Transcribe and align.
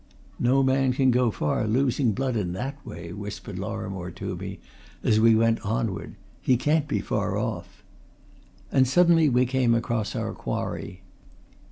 "No 0.39 0.63
man 0.63 0.93
can 0.93 1.11
go 1.11 1.29
far, 1.29 1.67
losing 1.67 2.13
blood 2.13 2.35
in 2.35 2.53
that 2.53 2.83
way," 2.83 3.13
whispered 3.13 3.59
Lorrimore 3.59 4.09
to 4.15 4.35
me 4.35 4.57
as 5.03 5.19
we 5.19 5.35
went 5.35 5.63
onward. 5.63 6.15
"He 6.41 6.57
can't 6.57 6.87
be 6.87 7.01
far 7.01 7.37
off." 7.37 7.83
And 8.71 8.87
suddenly 8.87 9.29
we 9.29 9.45
came 9.45 9.75
across 9.75 10.15
our 10.15 10.33
quarry. 10.33 11.03